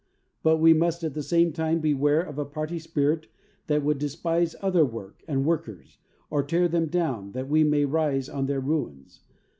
But 0.41 0.57
we 0.57 0.73
must 0.73 1.03
at 1.03 1.13
the 1.13 1.21
same 1.21 1.53
time 1.53 1.79
beware 1.79 2.23
of 2.23 2.39
a 2.39 2.43
party 2.43 2.79
spirit 2.79 3.27
that 3.67 3.83
would 3.83 3.99
despise 3.99 4.55
other 4.59 4.83
work 4.83 5.21
and 5.27 5.45
workers 5.45 5.99
or 6.31 6.41
tear 6.41 6.67
them 6.67 6.87
down 6.87 7.33
that 7.33 7.47
we 7.47 7.63
may 7.63 7.85
rise 7.85 8.27
on 8.27 8.47
their 8.47 8.61
ruins. 8.61 9.21